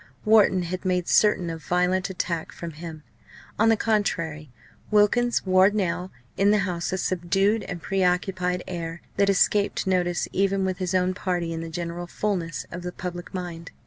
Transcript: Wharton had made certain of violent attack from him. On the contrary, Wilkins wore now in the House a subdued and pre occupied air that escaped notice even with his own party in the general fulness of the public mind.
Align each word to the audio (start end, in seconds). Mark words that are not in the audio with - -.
Wharton 0.25 0.63
had 0.63 0.83
made 0.83 1.07
certain 1.07 1.51
of 1.51 1.63
violent 1.63 2.09
attack 2.09 2.51
from 2.51 2.71
him. 2.71 3.03
On 3.59 3.69
the 3.69 3.77
contrary, 3.77 4.49
Wilkins 4.89 5.45
wore 5.45 5.69
now 5.69 6.09
in 6.37 6.49
the 6.49 6.57
House 6.65 6.91
a 6.91 6.97
subdued 6.97 7.61
and 7.65 7.83
pre 7.83 8.03
occupied 8.03 8.63
air 8.67 9.03
that 9.17 9.29
escaped 9.29 9.85
notice 9.85 10.27
even 10.31 10.65
with 10.65 10.79
his 10.79 10.95
own 10.95 11.13
party 11.13 11.53
in 11.53 11.61
the 11.61 11.69
general 11.69 12.07
fulness 12.07 12.65
of 12.71 12.81
the 12.81 12.91
public 12.91 13.31
mind. 13.35 13.69